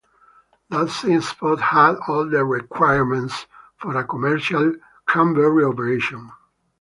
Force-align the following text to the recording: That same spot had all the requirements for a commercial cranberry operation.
That 0.71 0.89
same 0.89 1.21
spot 1.21 1.59
had 1.61 1.93
all 2.07 2.25
the 2.27 2.43
requirements 2.43 3.45
for 3.77 3.95
a 3.95 4.03
commercial 4.03 4.73
cranberry 5.05 5.63
operation. 5.63 6.31